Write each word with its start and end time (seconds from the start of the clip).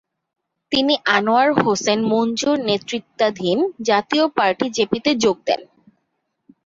তিনি 0.71 0.93
আনোয়ার 1.15 1.49
হোসেন 1.59 1.99
মঞ্জুর 2.11 2.57
নেতৃত্বাধীন 2.67 3.57
জাতীয় 3.87 4.25
পার্টি-জেপিতে 4.37 5.11
যোগ 5.23 5.37
দেন। 5.47 5.61